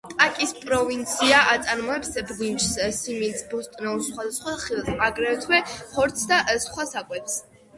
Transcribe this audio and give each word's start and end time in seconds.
ტაკის 0.11 0.51
პროვინცია 0.59 1.41
აწარმოებს 1.55 2.09
ბრინჯს, 2.31 2.71
სიმინდს, 3.01 3.45
ბოსტნეულს, 3.53 4.09
სხვადასხვა 4.09 4.57
ხილს, 4.65 4.91
აგრეთვე 5.09 5.63
ხორცს 5.77 6.27
და 6.33 6.41
სხვა 6.67 6.89
საკვებს. 6.95 7.39